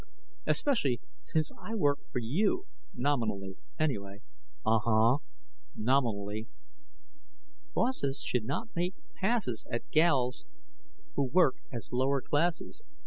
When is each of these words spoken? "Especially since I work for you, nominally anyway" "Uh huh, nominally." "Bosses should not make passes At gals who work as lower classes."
"Especially 0.47 0.99
since 1.21 1.51
I 1.61 1.75
work 1.75 1.99
for 2.11 2.17
you, 2.17 2.65
nominally 2.91 3.57
anyway" 3.77 4.23
"Uh 4.65 4.79
huh, 4.83 5.17
nominally." 5.75 6.47
"Bosses 7.75 8.23
should 8.23 8.45
not 8.45 8.75
make 8.75 8.95
passes 9.13 9.63
At 9.71 9.91
gals 9.91 10.43
who 11.13 11.25
work 11.25 11.57
as 11.71 11.93
lower 11.93 12.19
classes." 12.19 12.81